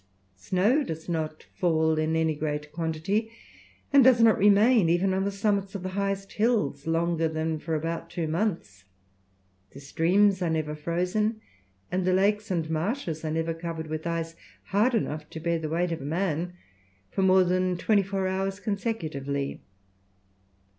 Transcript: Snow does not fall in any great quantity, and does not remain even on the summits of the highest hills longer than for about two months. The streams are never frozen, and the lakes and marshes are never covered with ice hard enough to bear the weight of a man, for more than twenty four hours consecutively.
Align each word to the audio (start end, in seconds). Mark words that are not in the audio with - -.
Snow 0.37 0.81
does 0.81 1.07
not 1.07 1.45
fall 1.53 1.99
in 1.99 2.15
any 2.15 2.33
great 2.33 2.71
quantity, 2.71 3.31
and 3.93 4.03
does 4.03 4.19
not 4.19 4.35
remain 4.35 4.89
even 4.89 5.13
on 5.13 5.25
the 5.25 5.31
summits 5.31 5.75
of 5.75 5.83
the 5.83 5.89
highest 5.89 6.33
hills 6.33 6.87
longer 6.87 7.27
than 7.27 7.59
for 7.59 7.75
about 7.75 8.09
two 8.09 8.27
months. 8.27 8.85
The 9.73 9.79
streams 9.79 10.41
are 10.41 10.49
never 10.49 10.73
frozen, 10.73 11.39
and 11.91 12.03
the 12.03 12.13
lakes 12.13 12.49
and 12.49 12.67
marshes 12.67 13.23
are 13.23 13.29
never 13.29 13.53
covered 13.53 13.85
with 13.85 14.07
ice 14.07 14.33
hard 14.71 14.95
enough 14.95 15.29
to 15.29 15.39
bear 15.39 15.59
the 15.59 15.69
weight 15.69 15.91
of 15.91 16.01
a 16.01 16.05
man, 16.05 16.53
for 17.11 17.21
more 17.21 17.43
than 17.43 17.77
twenty 17.77 18.01
four 18.01 18.27
hours 18.27 18.59
consecutively. 18.59 19.61